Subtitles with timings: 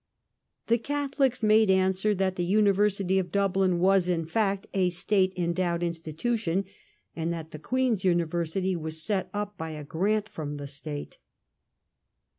[0.65, 5.31] The Catholics made answer that the Uni versity of Dublin was in fact a State
[5.37, 6.65] endowed in stitution,
[7.15, 11.19] and that the Queen s University was set up by a grant from the State.